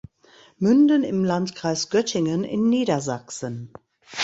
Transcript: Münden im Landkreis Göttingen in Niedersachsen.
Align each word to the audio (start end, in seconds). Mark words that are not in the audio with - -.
Münden 0.57 1.03
im 1.03 1.23
Landkreis 1.23 1.91
Göttingen 1.91 2.43
in 2.43 2.69
Niedersachsen. 2.69 3.71